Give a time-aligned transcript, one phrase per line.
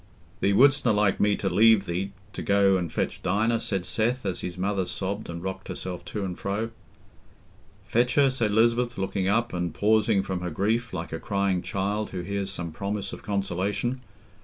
[0.39, 4.41] "Thee wouldstna like me to leave thee, to go and fetch Dinah?" said Seth, as
[4.41, 6.71] his mother sobbed and rocked herself to and fro.
[7.85, 12.09] "Fetch her?" said Lisbeth, looking up and pausing from her grief, like a crying child
[12.09, 14.01] who hears some promise of consolation.